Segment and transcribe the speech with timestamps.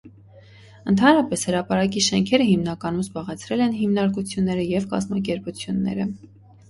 [0.91, 6.09] Ընդհանրապես, հրապարակի շենքերը հիմնականում զբաղեցրել են հիմնարկությունները և կազմակերպությունները։